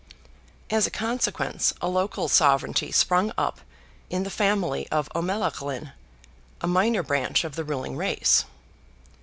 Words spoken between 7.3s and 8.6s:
of the ruling race.